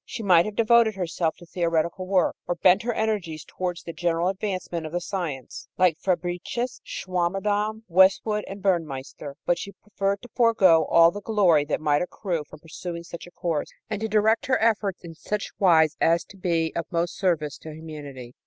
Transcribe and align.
She 0.03 0.23
might 0.23 0.45
have 0.45 0.55
devoted 0.55 0.95
herself 0.95 1.35
to 1.37 1.45
theoretical 1.45 2.07
work, 2.07 2.35
or 2.47 2.55
bent 2.55 2.81
her 2.81 2.91
energies 2.93 3.45
towards 3.45 3.83
the 3.83 3.93
general 3.93 4.29
advancement 4.29 4.87
of 4.87 4.93
the 4.93 4.99
science, 4.99 5.67
like 5.77 5.99
Fabricius, 5.99 6.81
Swammerdam, 6.83 7.83
Westwood 7.87 8.43
and 8.47 8.63
Burnmeister; 8.63 9.35
but 9.45 9.59
she 9.59 9.73
preferred 9.73 10.23
to 10.23 10.29
forego 10.35 10.85
all 10.85 11.11
the 11.11 11.21
glory 11.21 11.65
that 11.65 11.81
might 11.81 12.01
accrue 12.01 12.43
from 12.49 12.57
pursuing 12.61 13.03
such 13.03 13.27
a 13.27 13.31
course, 13.31 13.71
and 13.91 14.01
to 14.01 14.07
direct 14.07 14.47
her 14.47 14.59
efforts 14.59 15.03
in 15.03 15.13
such 15.13 15.51
wise 15.59 15.95
as 16.01 16.23
to 16.23 16.35
be 16.35 16.73
of 16.75 16.91
most 16.91 17.15
service 17.15 17.59
to 17.59 17.71
humanity. 17.71 18.33